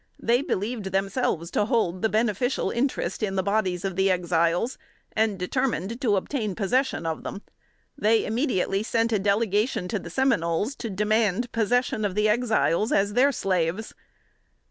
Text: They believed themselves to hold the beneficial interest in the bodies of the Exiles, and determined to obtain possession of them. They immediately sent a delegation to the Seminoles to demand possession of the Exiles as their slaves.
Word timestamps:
They 0.19 0.41
believed 0.41 0.85
themselves 0.85 1.51
to 1.51 1.65
hold 1.65 2.01
the 2.01 2.09
beneficial 2.09 2.71
interest 2.71 3.21
in 3.21 3.35
the 3.35 3.43
bodies 3.43 3.85
of 3.85 3.95
the 3.95 4.09
Exiles, 4.09 4.79
and 5.11 5.37
determined 5.37 6.01
to 6.01 6.15
obtain 6.15 6.55
possession 6.55 7.05
of 7.05 7.21
them. 7.21 7.43
They 7.95 8.25
immediately 8.25 8.81
sent 8.81 9.11
a 9.13 9.19
delegation 9.19 9.87
to 9.89 9.99
the 9.99 10.09
Seminoles 10.09 10.73
to 10.77 10.89
demand 10.89 11.51
possession 11.51 12.03
of 12.03 12.15
the 12.15 12.27
Exiles 12.27 12.91
as 12.91 13.13
their 13.13 13.31
slaves. 13.31 13.93